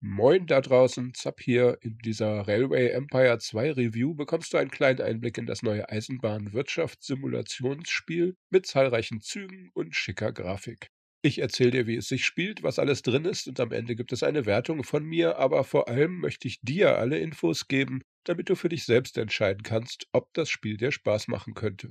[0.00, 1.78] Moin da draußen, Zapp hier.
[1.80, 8.36] In dieser Railway Empire 2 Review bekommst du einen kleinen Einblick in das neue Eisenbahn-Wirtschaftssimulationsspiel
[8.50, 10.92] mit zahlreichen Zügen und schicker Grafik.
[11.22, 14.12] Ich erzähle dir, wie es sich spielt, was alles drin ist und am Ende gibt
[14.12, 18.50] es eine Wertung von mir, aber vor allem möchte ich dir alle Infos geben, damit
[18.50, 21.90] du für dich selbst entscheiden kannst, ob das Spiel dir Spaß machen könnte.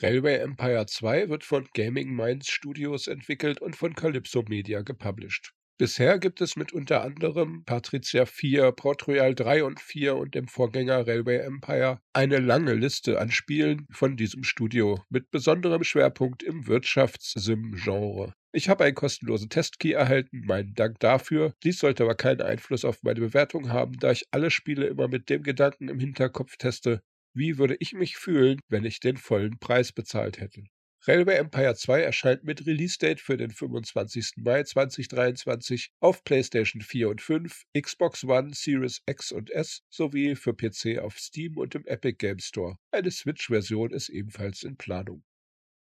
[0.00, 5.52] Railway Empire 2 wird von Gaming Minds Studios entwickelt und von Calypso Media gepublished.
[5.82, 10.46] Bisher gibt es mit unter anderem Patricia 4, Port Royal 3 und 4 und dem
[10.46, 16.68] Vorgänger Railway Empire eine lange Liste an Spielen von diesem Studio mit besonderem Schwerpunkt im
[16.68, 18.32] Wirtschaftssim-Genre.
[18.52, 21.52] Ich habe einen kostenlosen Testkey erhalten, meinen Dank dafür.
[21.64, 25.30] Dies sollte aber keinen Einfluss auf meine Bewertung haben, da ich alle Spiele immer mit
[25.30, 27.02] dem Gedanken im Hinterkopf teste,
[27.34, 30.62] wie würde ich mich fühlen, wenn ich den vollen Preis bezahlt hätte.
[31.04, 34.34] Railway Empire 2 erscheint mit Release-Date für den 25.
[34.36, 40.54] Mai 2023 auf PlayStation 4 und 5, Xbox One, Series X und S sowie für
[40.54, 42.78] PC auf Steam und im Epic Game Store.
[42.92, 45.24] Eine Switch-Version ist ebenfalls in Planung.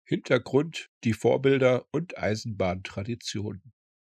[0.03, 3.71] Hintergrund, die Vorbilder und Eisenbahntraditionen.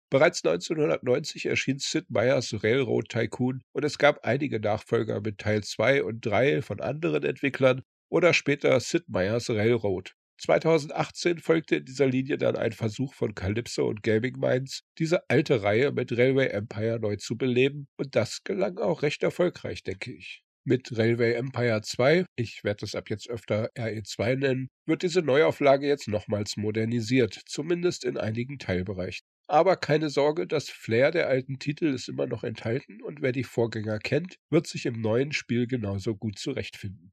[0.09, 6.05] Bereits 1990 erschien Sid Meier's Railroad Tycoon und es gab einige Nachfolger mit Teil 2
[6.05, 10.16] und 3 von anderen Entwicklern oder später Sid Meier's Railroad.
[10.39, 15.63] 2018 folgte in dieser Linie dann ein Versuch von Calypso und Gaming Minds, diese alte
[15.63, 20.43] Reihe mit Railway Empire neu zu beleben, und das gelang auch recht erfolgreich, denke ich.
[20.65, 25.87] Mit Railway Empire 2, ich werde es ab jetzt öfter RE2 nennen, wird diese Neuauflage
[25.87, 29.25] jetzt nochmals modernisiert, zumindest in einigen Teilbereichen.
[29.49, 33.45] Aber keine Sorge, das Flair der alten Titel ist immer noch enthalten und wer die
[33.45, 37.13] Vorgänger kennt, wird sich im neuen Spiel genauso gut zurechtfinden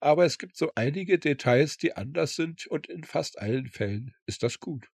[0.00, 4.42] aber es gibt so einige Details, die anders sind und in fast allen Fällen ist
[4.42, 4.88] das gut.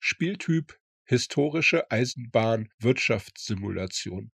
[0.00, 4.30] Spieltyp Historische Eisenbahn-Wirtschaftssimulation.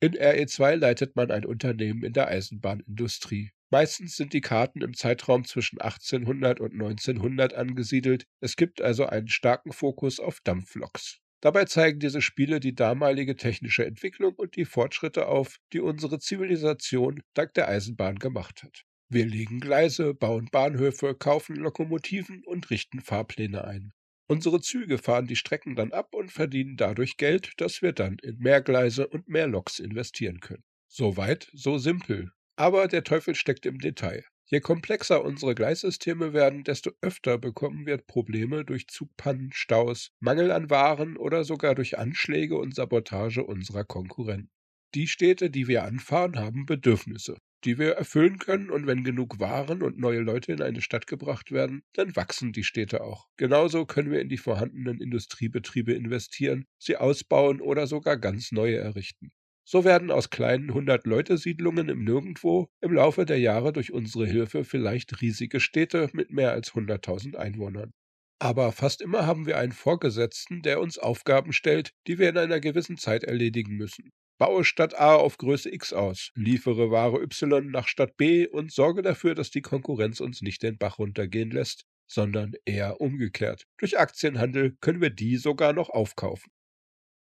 [0.00, 3.52] In RE2 leitet man ein Unternehmen in der Eisenbahnindustrie.
[3.70, 9.28] Meistens sind die Karten im Zeitraum zwischen 1800 und 1900 angesiedelt, es gibt also einen
[9.28, 11.20] starken Fokus auf Dampfloks.
[11.40, 17.22] Dabei zeigen diese Spiele die damalige technische Entwicklung und die Fortschritte auf, die unsere Zivilisation
[17.34, 18.84] dank der Eisenbahn gemacht hat.
[19.10, 23.94] Wir legen Gleise, bauen Bahnhöfe, kaufen Lokomotiven und richten Fahrpläne ein.
[24.26, 28.36] Unsere Züge fahren die Strecken dann ab und verdienen dadurch Geld, das wir dann in
[28.36, 30.62] mehr Gleise und mehr Loks investieren können.
[30.88, 32.32] Soweit, so simpel.
[32.56, 34.26] Aber der Teufel steckt im Detail.
[34.44, 40.68] Je komplexer unsere Gleissysteme werden, desto öfter bekommen wir Probleme durch Zugpannen, Staus, Mangel an
[40.68, 44.50] Waren oder sogar durch Anschläge und Sabotage unserer Konkurrenten.
[44.94, 48.70] Die Städte, die wir anfahren, haben Bedürfnisse die wir erfüllen können.
[48.70, 52.64] Und wenn genug Waren und neue Leute in eine Stadt gebracht werden, dann wachsen die
[52.64, 53.28] Städte auch.
[53.36, 59.32] Genauso können wir in die vorhandenen Industriebetriebe investieren, sie ausbauen oder sogar ganz neue errichten.
[59.64, 65.20] So werden aus kleinen 100-Leute-Siedlungen im Nirgendwo im Laufe der Jahre durch unsere Hilfe vielleicht
[65.20, 67.92] riesige Städte mit mehr als 100.000 Einwohnern.
[68.40, 72.60] Aber fast immer haben wir einen Vorgesetzten, der uns Aufgaben stellt, die wir in einer
[72.60, 74.10] gewissen Zeit erledigen müssen.
[74.38, 79.02] Baue Stadt A auf Größe X aus, liefere Ware Y nach Stadt B und sorge
[79.02, 83.64] dafür, dass die Konkurrenz uns nicht den Bach runtergehen lässt, sondern eher umgekehrt.
[83.78, 86.52] Durch Aktienhandel können wir die sogar noch aufkaufen.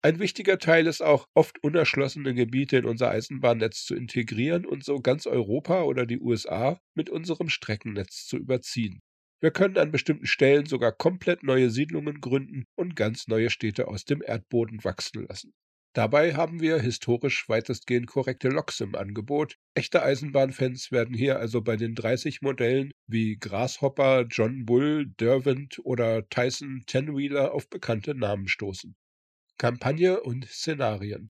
[0.03, 5.01] Ein wichtiger Teil ist auch, oft unerschlossene Gebiete in unser Eisenbahnnetz zu integrieren und so
[5.01, 9.03] ganz Europa oder die USA mit unserem Streckennetz zu überziehen.
[9.41, 14.05] Wir können an bestimmten Stellen sogar komplett neue Siedlungen gründen und ganz neue Städte aus
[14.05, 15.53] dem Erdboden wachsen lassen.
[15.93, 19.57] Dabei haben wir historisch weitestgehend korrekte Loks im Angebot.
[19.75, 26.29] Echte Eisenbahnfans werden hier also bei den 30 Modellen wie Grasshopper, John Bull, Derwent oder
[26.29, 28.95] Tyson Tenwheeler auf bekannte Namen stoßen.
[29.59, 31.33] Kampagne und Szenarien.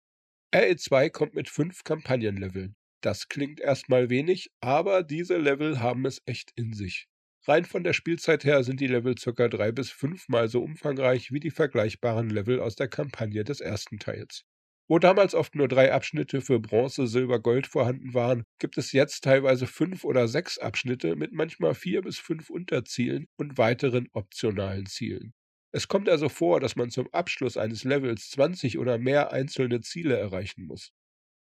[0.53, 2.75] RE2 kommt mit fünf Kampagnenleveln.
[3.02, 7.08] Das klingt erstmal wenig, aber diese Level haben es echt in sich.
[7.46, 11.42] Rein von der Spielzeit her sind die Level circa drei bis fünfmal so umfangreich wie
[11.42, 14.46] die vergleichbaren Level aus der Kampagne des ersten Teils.
[14.88, 19.26] Wo damals oft nur drei Abschnitte für Bronze, Silber, Gold vorhanden waren, gibt es jetzt
[19.26, 25.34] teilweise fünf oder sechs Abschnitte mit manchmal vier bis fünf Unterzielen und weiteren optionalen Zielen.
[25.73, 30.17] Es kommt also vor, dass man zum Abschluss eines Levels 20 oder mehr einzelne Ziele
[30.17, 30.94] erreichen muss.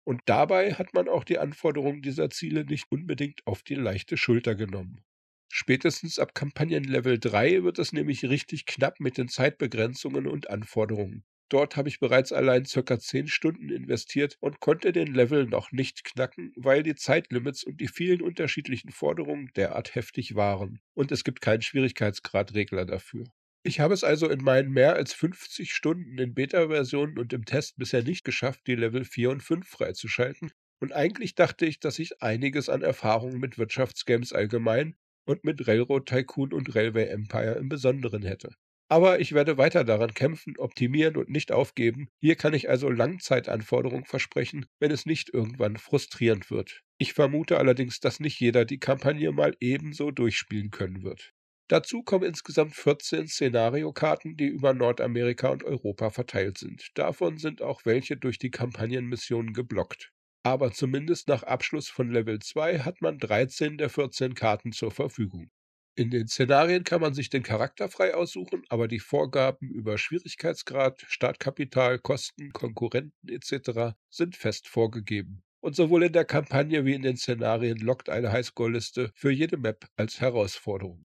[0.04, 4.54] Und dabei hat man auch die Anforderungen dieser Ziele nicht unbedingt auf die leichte Schulter
[4.54, 5.04] genommen.
[5.56, 11.22] Spätestens ab Kampagnenlevel 3 wird es nämlich richtig knapp mit den Zeitbegrenzungen und Anforderungen.
[11.48, 16.02] Dort habe ich bereits allein circa 10 Stunden investiert und konnte den Level noch nicht
[16.02, 20.80] knacken, weil die Zeitlimits und die vielen unterschiedlichen Forderungen derart heftig waren.
[20.92, 23.22] Und es gibt keinen Schwierigkeitsgradregler dafür.
[23.62, 27.76] Ich habe es also in meinen mehr als 50 Stunden in Beta-Versionen und im Test
[27.76, 32.20] bisher nicht geschafft, die Level 4 und 5 freizuschalten, und eigentlich dachte ich, dass ich
[32.20, 38.22] einiges an Erfahrung mit Wirtschaftsgames allgemein und mit Railroad Tycoon und Railway Empire im Besonderen
[38.22, 38.54] hätte.
[38.88, 42.08] Aber ich werde weiter daran kämpfen, optimieren und nicht aufgeben.
[42.20, 46.82] Hier kann ich also Langzeitanforderungen versprechen, wenn es nicht irgendwann frustrierend wird.
[46.98, 51.34] Ich vermute allerdings, dass nicht jeder die Kampagne mal ebenso durchspielen können wird.
[51.68, 56.88] Dazu kommen insgesamt 14 Szenariokarten, die über Nordamerika und Europa verteilt sind.
[56.94, 60.13] Davon sind auch welche durch die Kampagnenmissionen geblockt.
[60.46, 65.50] Aber zumindest nach Abschluss von Level 2 hat man 13 der 14 Karten zur Verfügung.
[65.96, 71.02] In den Szenarien kann man sich den Charakter frei aussuchen, aber die Vorgaben über Schwierigkeitsgrad,
[71.08, 73.96] Startkapital, Kosten, Konkurrenten etc.
[74.10, 75.42] sind fest vorgegeben.
[75.60, 79.86] Und sowohl in der Kampagne wie in den Szenarien lockt eine Highscore-Liste für jede Map
[79.96, 81.06] als Herausforderung.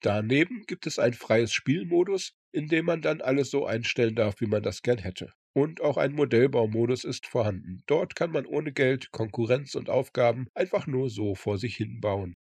[0.00, 4.46] Daneben gibt es einen freies Spielmodus, in dem man dann alles so einstellen darf, wie
[4.46, 5.34] man das gern hätte.
[5.52, 7.82] Und auch ein Modellbaumodus ist vorhanden.
[7.86, 12.36] Dort kann man ohne Geld, Konkurrenz und Aufgaben einfach nur so vor sich hin bauen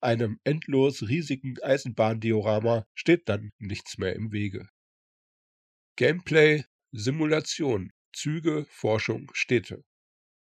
[0.00, 4.68] einem endlos riesigen Eisenbahndiorama steht dann nichts mehr im Wege.
[5.96, 9.82] Gameplay, Simulation, Züge, Forschung, Städte.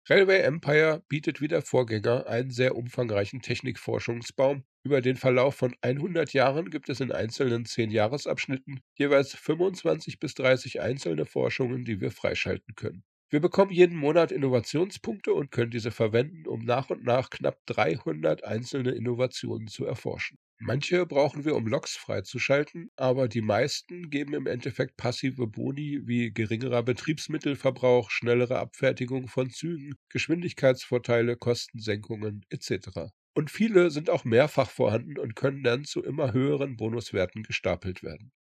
[0.09, 4.63] Railway Empire bietet wie der Vorgänger einen sehr umfangreichen Technikforschungsbaum.
[4.85, 10.35] Über den Verlauf von 100 Jahren gibt es in einzelnen 10 Jahresabschnitten jeweils 25 bis
[10.35, 13.03] 30 einzelne Forschungen, die wir freischalten können.
[13.31, 18.45] Wir bekommen jeden Monat Innovationspunkte und können diese verwenden, um nach und nach knapp 300
[18.45, 20.39] einzelne Innovationen zu erforschen.
[20.59, 26.31] Manche brauchen wir, um Loks freizuschalten, aber die meisten geben im Endeffekt passive Boni wie
[26.31, 33.13] geringerer Betriebsmittelverbrauch, schnellere Abfertigung von Zügen, Geschwindigkeitsvorteile, Kostensenkungen etc.
[33.35, 38.33] Und viele sind auch mehrfach vorhanden und können dann zu immer höheren Bonuswerten gestapelt werden.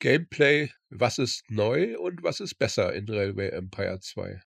[0.00, 4.40] Gameplay, was ist neu und was ist besser in Railway Empire 2?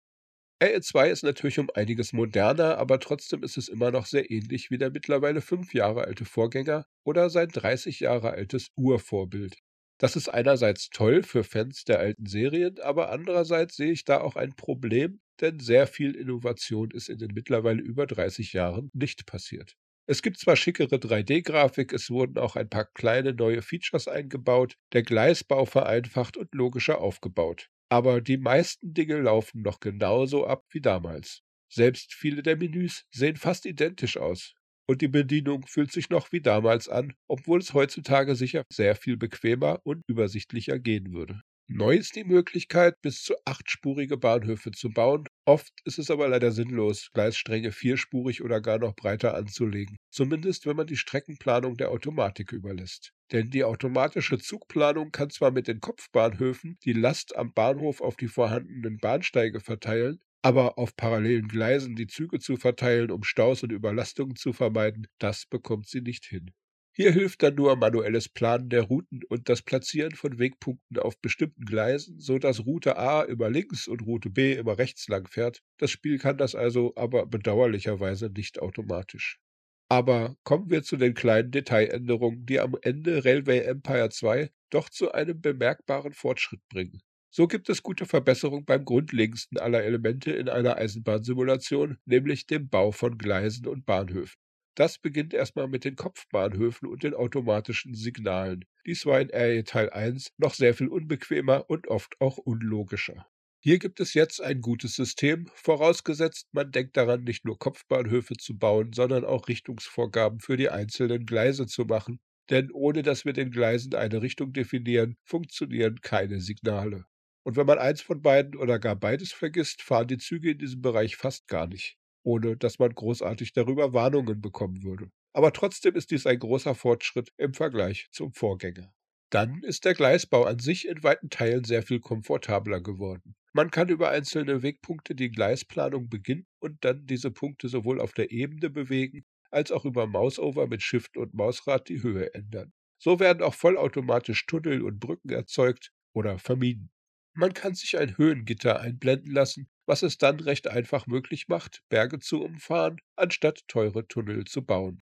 [0.61, 4.77] RE2 ist natürlich um einiges moderner, aber trotzdem ist es immer noch sehr ähnlich wie
[4.79, 9.57] der mittlerweile fünf Jahre alte Vorgänger oder sein 30 Jahre altes Urvorbild.
[9.99, 14.37] Das ist einerseits toll für Fans der alten Serien, aber andererseits sehe ich da auch
[14.37, 19.77] ein Problem, denn sehr viel Innovation ist in den mittlerweile über 30 Jahren nicht passiert.
[20.07, 25.03] Es gibt zwar schickere 3D-Grafik, es wurden auch ein paar kleine neue Features eingebaut, der
[25.03, 27.71] Gleisbau vereinfacht und logischer aufgebaut.
[27.91, 31.41] Aber die meisten Dinge laufen noch genauso ab wie damals.
[31.73, 34.55] Selbst viele der Menüs sehen fast identisch aus.
[34.87, 39.17] Und die Bedienung fühlt sich noch wie damals an, obwohl es heutzutage sicher sehr viel
[39.17, 41.41] bequemer und übersichtlicher gehen würde.
[41.67, 45.27] Neu ist die Möglichkeit, bis zu achtspurige Bahnhöfe zu bauen.
[45.47, 49.97] Oft ist es aber leider sinnlos, Gleisstränge vierspurig oder gar noch breiter anzulegen.
[50.11, 53.14] Zumindest wenn man die Streckenplanung der Automatik überlässt.
[53.33, 58.29] Denn die automatische Zugplanung kann zwar mit den Kopfbahnhöfen die Last am Bahnhof auf die
[58.29, 64.37] vorhandenen Bahnsteige verteilen, aber auf parallelen Gleisen die Züge zu verteilen, um Staus und Überlastungen
[64.37, 66.53] zu vermeiden, das bekommt sie nicht hin.
[66.97, 71.65] Hier hilft dann nur manuelles Planen der Routen und das Platzieren von Wegpunkten auf bestimmten
[71.67, 75.61] Gleisen, so dass Route A immer links und Route B immer rechts lang fährt.
[75.79, 79.41] Das Spiel kann das also aber bedauerlicherweise nicht automatisch.
[79.89, 85.13] Aber kommen wir zu den kleinen Detailänderungen, die am Ende Railway Empire 2 doch zu
[85.13, 87.01] einem bemerkbaren Fortschritt bringen.
[87.31, 92.93] So gibt es gute Verbesserungen beim grundlegendsten aller Elemente in einer Eisenbahnsimulation, nämlich dem Bau
[92.93, 94.37] von Gleisen und Bahnhöfen.
[94.77, 98.65] Das beginnt erstmal mit den Kopfbahnhöfen und den automatischen Signalen.
[98.87, 103.27] Dies war in RE Teil 1 noch sehr viel unbequemer und oft auch unlogischer.
[103.65, 108.57] Hier gibt es jetzt ein gutes System, vorausgesetzt man denkt daran, nicht nur Kopfbahnhöfe zu
[108.59, 112.21] bauen, sondern auch Richtungsvorgaben für die einzelnen Gleise zu machen.
[112.51, 117.07] Denn ohne dass wir den Gleisen eine Richtung definieren, funktionieren keine Signale.
[117.43, 120.83] Und wenn man eins von beiden oder gar beides vergisst, fahren die Züge in diesem
[120.83, 125.11] Bereich fast gar nicht ohne dass man großartig darüber Warnungen bekommen würde.
[125.35, 128.95] Aber trotzdem ist dies ein großer Fortschritt im Vergleich zum Vorgänger.
[129.31, 133.35] Dann ist der Gleisbau an sich in weiten Teilen sehr viel komfortabler geworden.
[133.53, 138.31] Man kann über einzelne Wegpunkte die Gleisplanung beginnen und dann diese Punkte sowohl auf der
[138.31, 142.73] Ebene bewegen, als auch über Mouseover mit Shift und Mausrad die Höhe ändern.
[142.99, 146.91] So werden auch vollautomatisch Tunnel und Brücken erzeugt oder vermieden.
[147.35, 152.19] Man kann sich ein Höhengitter einblenden lassen, was es dann recht einfach möglich macht, Berge
[152.19, 155.03] zu umfahren, anstatt teure Tunnel zu bauen.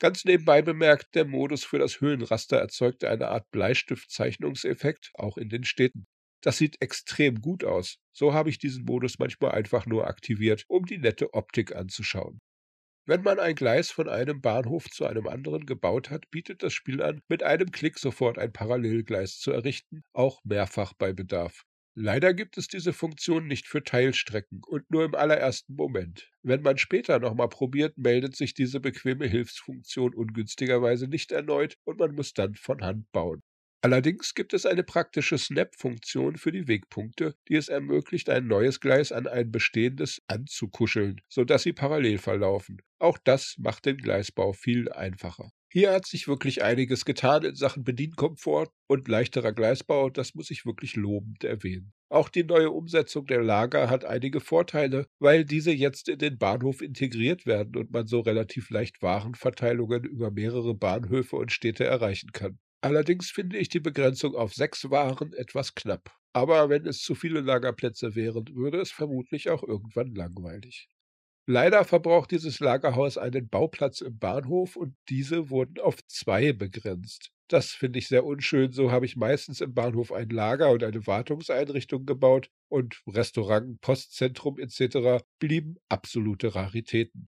[0.00, 5.64] Ganz nebenbei bemerkt, der Modus für das Höhenraster erzeugt eine Art Bleistiftzeichnungseffekt, auch in den
[5.64, 6.06] Städten.
[6.40, 7.98] Das sieht extrem gut aus.
[8.12, 12.40] So habe ich diesen Modus manchmal einfach nur aktiviert, um die nette Optik anzuschauen.
[13.06, 17.02] Wenn man ein Gleis von einem Bahnhof zu einem anderen gebaut hat, bietet das Spiel
[17.02, 21.64] an, mit einem Klick sofort ein Parallelgleis zu errichten, auch mehrfach bei Bedarf.
[22.00, 26.30] Leider gibt es diese Funktion nicht für Teilstrecken und nur im allerersten Moment.
[26.44, 32.14] Wenn man später nochmal probiert, meldet sich diese bequeme Hilfsfunktion ungünstigerweise nicht erneut und man
[32.14, 33.42] muss dann von Hand bauen.
[33.80, 39.10] Allerdings gibt es eine praktische Snap-Funktion für die Wegpunkte, die es ermöglicht, ein neues Gleis
[39.10, 42.80] an ein bestehendes anzukuscheln, sodass sie parallel verlaufen.
[43.00, 45.50] Auch das macht den Gleisbau viel einfacher.
[45.70, 50.64] Hier hat sich wirklich einiges getan in Sachen Bedienkomfort und leichterer Gleisbau, das muss ich
[50.66, 51.92] wirklich lobend erwähnen.
[52.10, 56.80] Auch die neue Umsetzung der Lager hat einige Vorteile, weil diese jetzt in den Bahnhof
[56.82, 62.58] integriert werden und man so relativ leicht Warenverteilungen über mehrere Bahnhöfe und Städte erreichen kann.
[62.82, 66.14] Allerdings finde ich die Begrenzung auf sechs Waren etwas knapp.
[66.32, 70.88] Aber wenn es zu viele Lagerplätze wären, würde es vermutlich auch irgendwann langweilig.
[71.50, 77.30] Leider verbraucht dieses Lagerhaus einen Bauplatz im Bahnhof und diese wurden auf zwei begrenzt.
[77.48, 78.72] Das finde ich sehr unschön.
[78.72, 84.58] So habe ich meistens im Bahnhof ein Lager und eine Wartungseinrichtung gebaut und Restaurant, Postzentrum
[84.58, 85.24] etc.
[85.38, 87.30] blieben absolute Raritäten.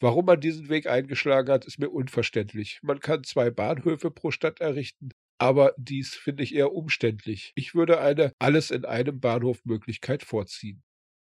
[0.00, 2.80] Warum man diesen Weg eingeschlagen hat, ist mir unverständlich.
[2.82, 7.52] Man kann zwei Bahnhöfe pro Stadt errichten, aber dies finde ich eher umständlich.
[7.54, 10.82] Ich würde eine alles in einem Bahnhof Möglichkeit vorziehen.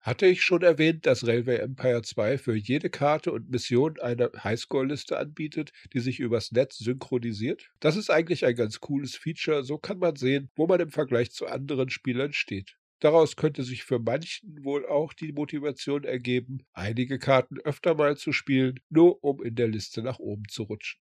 [0.05, 5.17] Hatte ich schon erwähnt, dass Railway Empire 2 für jede Karte und Mission eine Highscore-Liste
[5.17, 7.71] anbietet, die sich übers Netz synchronisiert?
[7.79, 11.31] Das ist eigentlich ein ganz cooles Feature, so kann man sehen, wo man im Vergleich
[11.31, 12.77] zu anderen Spielern steht.
[12.99, 18.31] Daraus könnte sich für manchen wohl auch die Motivation ergeben, einige Karten öfter mal zu
[18.31, 21.01] spielen, nur um in der Liste nach oben zu rutschen.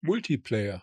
[0.00, 0.82] Multiplayer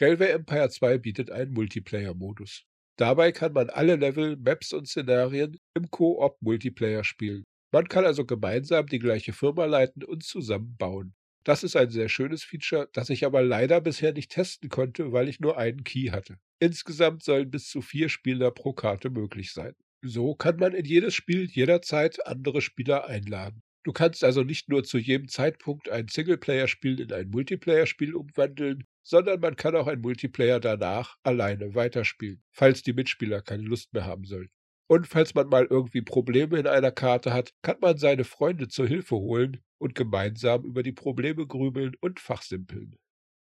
[0.00, 2.64] Railway Empire 2 bietet einen Multiplayer-Modus.
[2.98, 7.44] Dabei kann man alle Level, Maps und Szenarien im Koop-Multiplayer spielen.
[7.72, 11.14] Man kann also gemeinsam die gleiche Firma leiten und zusammen bauen.
[11.44, 15.28] Das ist ein sehr schönes Feature, das ich aber leider bisher nicht testen konnte, weil
[15.28, 16.38] ich nur einen Key hatte.
[16.58, 19.74] Insgesamt sollen bis zu vier Spieler pro Karte möglich sein.
[20.02, 23.62] So kann man in jedes Spiel jederzeit andere Spieler einladen.
[23.84, 29.38] Du kannst also nicht nur zu jedem Zeitpunkt ein Singleplayer-Spiel in ein Multiplayer-Spiel umwandeln, sondern
[29.38, 34.24] man kann auch ein Multiplayer danach alleine weiterspielen, falls die Mitspieler keine Lust mehr haben
[34.24, 34.52] sollten.
[34.88, 38.86] Und falls man mal irgendwie Probleme in einer Karte hat, kann man seine Freunde zur
[38.88, 42.96] Hilfe holen und gemeinsam über die Probleme grübeln und fachsimpeln.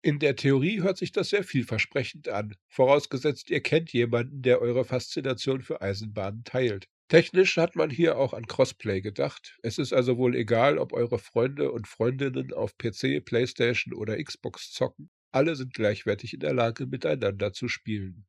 [0.00, 4.84] In der Theorie hört sich das sehr vielversprechend an, vorausgesetzt ihr kennt jemanden, der eure
[4.84, 6.86] Faszination für Eisenbahnen teilt.
[7.08, 9.58] Technisch hat man hier auch an Crossplay gedacht.
[9.62, 14.70] Es ist also wohl egal, ob eure Freunde und Freundinnen auf PC, PlayStation oder Xbox
[14.72, 15.10] zocken.
[15.30, 18.26] Alle sind gleichwertig in der Lage, miteinander zu spielen.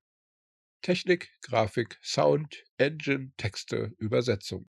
[0.82, 4.70] Technik, Grafik, Sound, Engine, Texte, Übersetzung.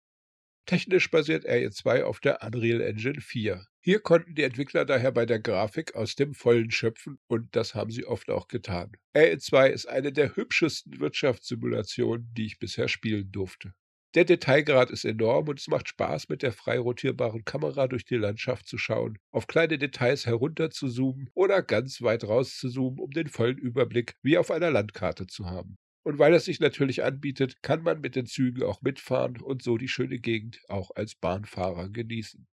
[0.66, 3.66] Technisch basiert RE2 auf der Unreal Engine 4.
[3.81, 7.90] Hier konnten die Entwickler daher bei der Grafik aus dem Vollen schöpfen und das haben
[7.90, 8.93] sie oft auch getan.
[9.14, 13.75] RE2 ist eine der hübschesten Wirtschaftssimulationen, die ich bisher spielen durfte.
[14.14, 18.14] Der Detailgrad ist enorm und es macht Spaß, mit der frei rotierbaren Kamera durch die
[18.14, 23.00] Landschaft zu schauen, auf kleine Details herunter zu zoomen oder ganz weit raus zu zoomen,
[23.00, 25.78] um den vollen Überblick wie auf einer Landkarte zu haben.
[26.04, 29.78] Und weil es sich natürlich anbietet, kann man mit den Zügen auch mitfahren und so
[29.78, 32.47] die schöne Gegend auch als Bahnfahrer genießen.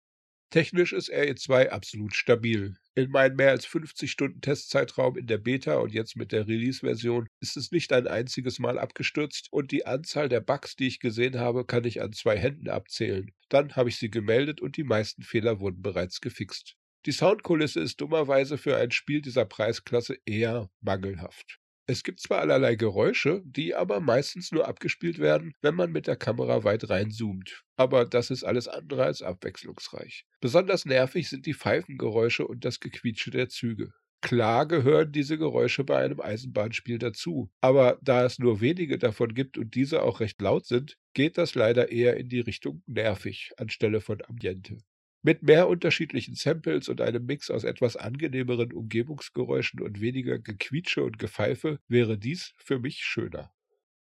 [0.50, 2.76] Technisch ist RE2 absolut stabil.
[2.98, 7.28] In meinem mehr als 50 Stunden Testzeitraum in der Beta und jetzt mit der Release-Version
[7.38, 11.38] ist es nicht ein einziges Mal abgestürzt und die Anzahl der Bugs, die ich gesehen
[11.38, 13.30] habe, kann ich an zwei Händen abzählen.
[13.50, 16.74] Dann habe ich sie gemeldet und die meisten Fehler wurden bereits gefixt.
[17.06, 21.60] Die Soundkulisse ist dummerweise für ein Spiel dieser Preisklasse eher mangelhaft.
[21.90, 26.16] Es gibt zwar allerlei Geräusche, die aber meistens nur abgespielt werden, wenn man mit der
[26.16, 27.64] Kamera weit reinzoomt.
[27.76, 30.26] Aber das ist alles andere als abwechslungsreich.
[30.42, 33.94] Besonders nervig sind die Pfeifengeräusche und das Gequietsche der Züge.
[34.20, 39.56] Klar gehören diese Geräusche bei einem Eisenbahnspiel dazu, aber da es nur wenige davon gibt
[39.56, 44.02] und diese auch recht laut sind, geht das leider eher in die Richtung nervig anstelle
[44.02, 44.76] von Ambiente.
[45.22, 51.18] Mit mehr unterschiedlichen Samples und einem Mix aus etwas angenehmeren Umgebungsgeräuschen und weniger Gequietsche und
[51.18, 53.52] Gepfeife wäre dies für mich schöner.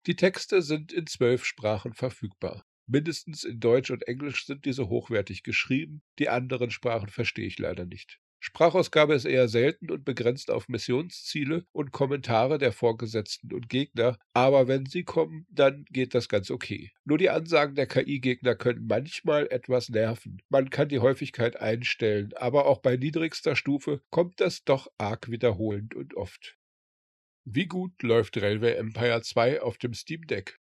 [0.07, 2.65] Die Texte sind in zwölf Sprachen verfügbar.
[2.87, 7.85] Mindestens in Deutsch und Englisch sind diese hochwertig geschrieben, die anderen Sprachen verstehe ich leider
[7.85, 8.21] nicht.
[8.41, 14.69] Sprachausgabe ist eher selten und begrenzt auf Missionsziele und Kommentare der Vorgesetzten und Gegner, aber
[14.69, 16.93] wenn sie kommen, dann geht das ganz okay.
[17.05, 20.41] Nur die Ansagen der KI-Gegner können manchmal etwas nerven.
[20.49, 25.95] Man kann die Häufigkeit einstellen, aber auch bei niedrigster Stufe kommt das doch arg wiederholend
[25.95, 26.57] und oft.
[27.45, 30.61] Wie gut läuft Railway Empire 2 auf dem Steam Deck?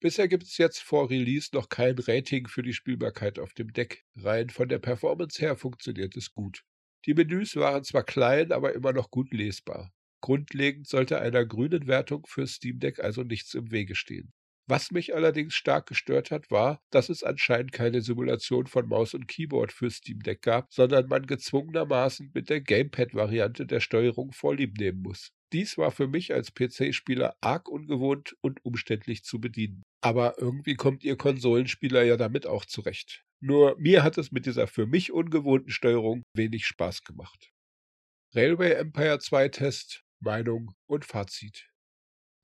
[0.00, 4.04] Bisher gibt es jetzt vor Release noch kein Rating für die Spielbarkeit auf dem Deck.
[4.14, 6.64] Rein von der Performance her funktioniert es gut.
[7.06, 9.92] Die Menüs waren zwar klein, aber immer noch gut lesbar.
[10.20, 14.32] Grundlegend sollte einer grünen Wertung für Steam Deck also nichts im Wege stehen.
[14.68, 19.28] Was mich allerdings stark gestört hat, war, dass es anscheinend keine Simulation von Maus und
[19.28, 25.02] Keyboard für Steam Deck gab, sondern man gezwungenermaßen mit der Gamepad-Variante der Steuerung vorlieb nehmen
[25.02, 25.30] muss.
[25.52, 29.84] Dies war für mich als PC-Spieler arg ungewohnt und umständlich zu bedienen.
[30.00, 33.25] Aber irgendwie kommt ihr Konsolenspieler ja damit auch zurecht.
[33.40, 37.52] Nur mir hat es mit dieser für mich ungewohnten Steuerung wenig Spaß gemacht.
[38.34, 41.68] Railway Empire 2 Test, Meinung und Fazit.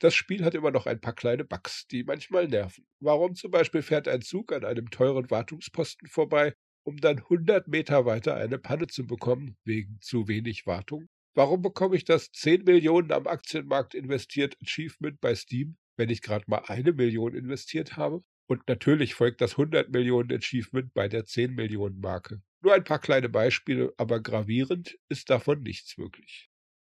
[0.00, 2.87] Das Spiel hat immer noch ein paar kleine Bugs, die manchmal nerven.
[3.00, 8.04] Warum zum Beispiel fährt ein Zug an einem teuren Wartungsposten vorbei, um dann 100 Meter
[8.04, 11.06] weiter eine Panne zu bekommen, wegen zu wenig Wartung?
[11.34, 16.44] Warum bekomme ich das 10 Millionen am Aktienmarkt investiert Achievement bei Steam, wenn ich gerade
[16.49, 18.22] mal eine Million investiert habe?
[18.52, 22.42] Und natürlich folgt das 100 Millionen Achievement bei der 10 Millionen Marke.
[22.61, 26.50] Nur ein paar kleine Beispiele, aber gravierend ist davon nichts wirklich.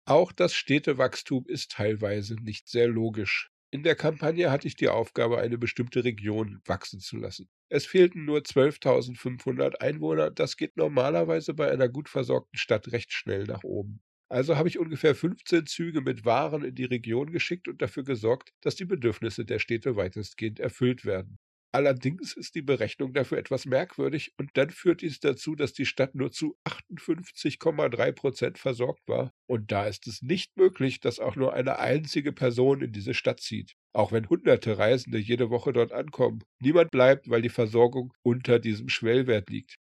[0.05, 3.51] Auch das Städtewachstum ist teilweise nicht sehr logisch.
[3.69, 7.47] In der Kampagne hatte ich die Aufgabe, eine bestimmte Region wachsen zu lassen.
[7.69, 13.43] Es fehlten nur 12.500 Einwohner, das geht normalerweise bei einer gut versorgten Stadt recht schnell
[13.43, 14.01] nach oben.
[14.27, 18.55] Also habe ich ungefähr 15 Züge mit Waren in die Region geschickt und dafür gesorgt,
[18.61, 21.37] dass die Bedürfnisse der Städte weitestgehend erfüllt werden.
[21.75, 26.13] Allerdings ist die Berechnung dafür etwas merkwürdig und dann führt dies dazu, dass die Stadt
[26.13, 29.33] nur zu 58,3 Prozent versorgt war.
[29.47, 33.39] Und da ist es nicht möglich, dass auch nur eine einzige Person in diese Stadt
[33.39, 33.73] zieht.
[33.91, 36.43] Auch wenn hunderte Reisende jede Woche dort ankommen.
[36.59, 39.77] Niemand bleibt, weil die Versorgung unter diesem Schwellwert liegt.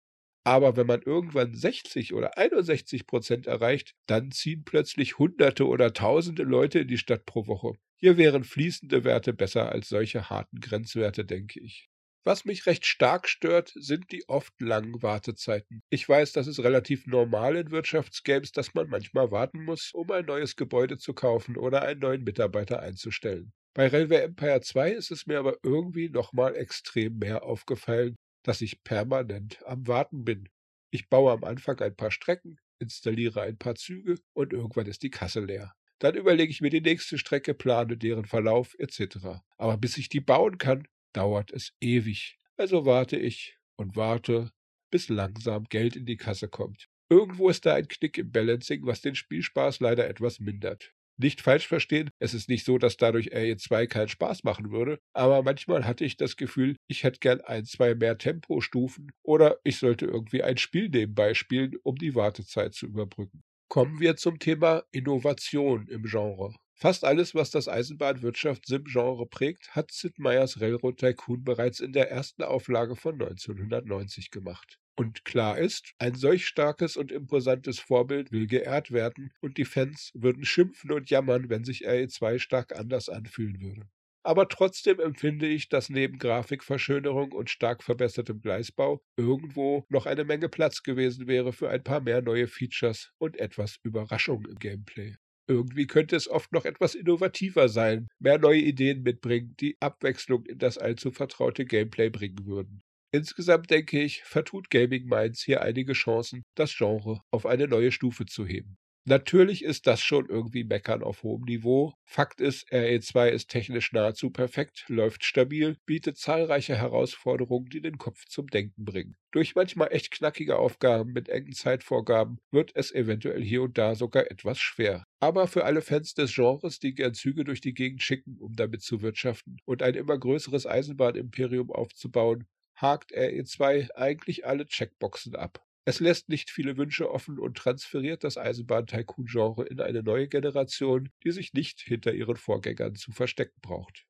[0.43, 6.43] Aber wenn man irgendwann 60 oder 61 Prozent erreicht, dann ziehen plötzlich Hunderte oder Tausende
[6.43, 7.73] Leute in die Stadt pro Woche.
[8.01, 11.89] Hier wären fließende Werte besser als solche harten Grenzwerte, denke ich.
[12.23, 15.81] Was mich recht stark stört, sind die oft langen Wartezeiten.
[15.89, 20.25] Ich weiß, das ist relativ normal in Wirtschaftsgames, dass man manchmal warten muss, um ein
[20.25, 23.51] neues Gebäude zu kaufen oder einen neuen Mitarbeiter einzustellen.
[23.73, 28.83] Bei Railway Empire 2 ist es mir aber irgendwie nochmal extrem mehr aufgefallen, dass ich
[28.83, 30.47] permanent am Warten bin.
[30.91, 35.09] Ich baue am Anfang ein paar Strecken, installiere ein paar Züge und irgendwann ist die
[35.11, 35.73] Kasse leer.
[35.99, 39.41] Dann überlege ich mir die nächste Strecke, plane deren Verlauf etc.
[39.57, 42.37] Aber bis ich die bauen kann, dauert es ewig.
[42.57, 44.51] Also warte ich und warte,
[44.91, 46.87] bis langsam Geld in die Kasse kommt.
[47.09, 50.93] Irgendwo ist da ein Knick im Balancing, was den Spielspaß leider etwas mindert.
[51.17, 55.43] Nicht falsch verstehen, es ist nicht so, dass dadurch RE2 keinen Spaß machen würde, aber
[55.43, 60.05] manchmal hatte ich das Gefühl, ich hätte gern ein, zwei mehr Tempostufen oder ich sollte
[60.05, 63.41] irgendwie ein Spiel nebenbei spielen, um die Wartezeit zu überbrücken.
[63.69, 66.55] Kommen wir zum Thema Innovation im Genre.
[66.73, 72.41] Fast alles, was das Eisenbahnwirtschaft-Sim-Genre prägt, hat Sid Meier's Railroad Tycoon bereits in der ersten
[72.41, 74.79] Auflage von 1990 gemacht.
[74.95, 80.09] Und klar ist, ein solch starkes und imposantes Vorbild will geehrt werden und die Fans
[80.15, 83.87] würden schimpfen und jammern, wenn sich RE2 stark anders anfühlen würde.
[84.23, 90.49] Aber trotzdem empfinde ich, dass neben Grafikverschönerung und stark verbessertem Gleisbau irgendwo noch eine Menge
[90.49, 95.15] Platz gewesen wäre für ein paar mehr neue Features und etwas Überraschung im Gameplay.
[95.47, 100.59] Irgendwie könnte es oft noch etwas innovativer sein, mehr neue Ideen mitbringen, die Abwechslung in
[100.59, 102.83] das allzu vertraute Gameplay bringen würden.
[103.11, 108.27] Insgesamt denke ich, vertut Gaming Minds hier einige Chancen, das Genre auf eine neue Stufe
[108.27, 108.77] zu heben.
[109.09, 111.95] Natürlich ist das schon irgendwie Meckern auf hohem Niveau.
[112.05, 118.25] Fakt ist, RE2 ist technisch nahezu perfekt, läuft stabil, bietet zahlreiche Herausforderungen, die den Kopf
[118.27, 119.17] zum Denken bringen.
[119.31, 124.29] Durch manchmal echt knackige Aufgaben mit engen Zeitvorgaben wird es eventuell hier und da sogar
[124.29, 125.03] etwas schwer.
[125.19, 128.83] Aber für alle Fans des Genres, die gern Züge durch die Gegend schicken, um damit
[128.83, 132.45] zu wirtschaften und ein immer größeres Eisenbahnimperium aufzubauen,
[132.75, 135.65] hakt RE2 eigentlich alle Checkboxen ab.
[135.83, 141.31] Es lässt nicht viele Wünsche offen und transferiert das Eisenbahn-Tycoon-Genre in eine neue Generation, die
[141.31, 144.05] sich nicht hinter ihren Vorgängern zu verstecken braucht.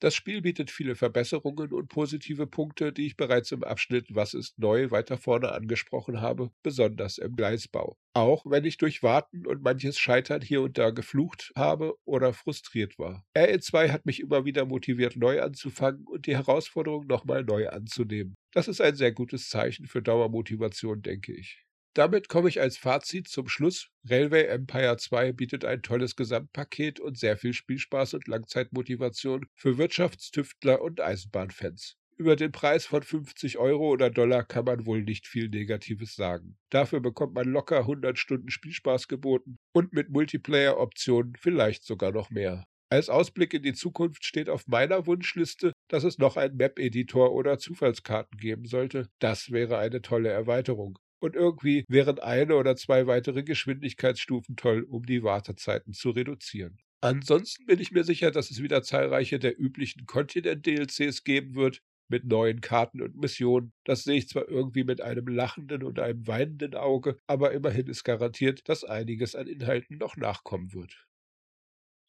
[0.00, 4.58] Das Spiel bietet viele Verbesserungen und positive Punkte, die ich bereits im Abschnitt Was ist
[4.58, 7.96] neu weiter vorne angesprochen habe, besonders im Gleisbau.
[8.12, 12.98] Auch wenn ich durch Warten und manches Scheitern hier und da geflucht habe oder frustriert
[12.98, 13.24] war.
[13.34, 18.34] RE2 hat mich immer wieder motiviert, neu anzufangen und die Herausforderung nochmal neu anzunehmen.
[18.52, 21.63] Das ist ein sehr gutes Zeichen für Dauermotivation, denke ich.
[21.94, 23.88] Damit komme ich als Fazit zum Schluss.
[24.04, 30.82] Railway Empire 2 bietet ein tolles Gesamtpaket und sehr viel Spielspaß und Langzeitmotivation für Wirtschaftstüftler
[30.82, 31.96] und Eisenbahnfans.
[32.16, 36.56] Über den Preis von 50 Euro oder Dollar kann man wohl nicht viel Negatives sagen.
[36.70, 42.64] Dafür bekommt man locker 100 Stunden Spielspaß geboten und mit Multiplayer-Optionen vielleicht sogar noch mehr.
[42.90, 47.58] Als Ausblick in die Zukunft steht auf meiner Wunschliste, dass es noch einen Map-Editor oder
[47.58, 49.08] Zufallskarten geben sollte.
[49.20, 50.98] Das wäre eine tolle Erweiterung.
[51.24, 56.76] Und irgendwie wären eine oder zwei weitere Geschwindigkeitsstufen toll, um die Wartezeiten zu reduzieren.
[57.00, 62.26] Ansonsten bin ich mir sicher, dass es wieder zahlreiche der üblichen Kontinent-DLCs geben wird, mit
[62.26, 63.72] neuen Karten und Missionen.
[63.84, 68.04] Das sehe ich zwar irgendwie mit einem lachenden und einem weinenden Auge, aber immerhin ist
[68.04, 71.06] garantiert, dass einiges an Inhalten noch nachkommen wird.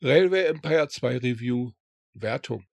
[0.04, 1.72] Railway Empire 2 Review
[2.14, 2.66] Wertung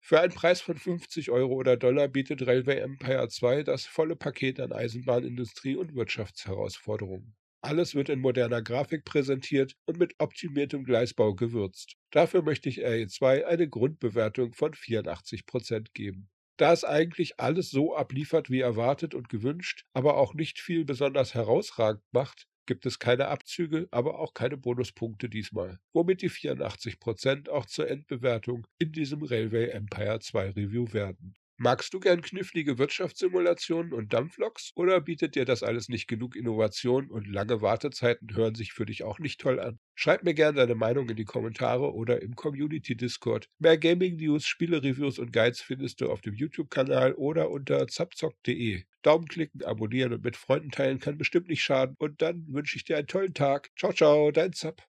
[0.00, 4.60] für einen Preis von 50 Euro oder Dollar bietet Railway Empire 2 das volle Paket
[4.60, 7.36] an Eisenbahnindustrie und Wirtschaftsherausforderungen.
[7.60, 11.96] Alles wird in moderner Grafik präsentiert und mit optimiertem Gleisbau gewürzt.
[12.10, 16.30] Dafür möchte ich RE2 eine Grundbewertung von 84% geben.
[16.56, 21.34] Da es eigentlich alles so abliefert wie erwartet und gewünscht, aber auch nicht viel besonders
[21.34, 27.66] herausragend macht, gibt es keine Abzüge, aber auch keine Bonuspunkte diesmal, womit die 84% auch
[27.66, 31.34] zur Endbewertung in diesem Railway Empire 2 Review werden.
[31.60, 37.10] Magst du gern knifflige Wirtschaftssimulationen und Dampfloks oder bietet dir das alles nicht genug Innovation
[37.10, 39.80] und lange Wartezeiten hören sich für dich auch nicht toll an?
[39.96, 43.48] Schreib mir gern deine Meinung in die Kommentare oder im Community Discord.
[43.58, 48.84] Mehr Gaming News, Spiele-Reviews und Guides findest du auf dem YouTube-Kanal oder unter zapzock.de.
[49.02, 51.96] Daumen klicken, abonnieren und mit Freunden teilen kann bestimmt nicht schaden.
[51.98, 53.70] Und dann wünsche ich dir einen tollen Tag.
[53.76, 54.80] Ciao, ciao, dein Zap.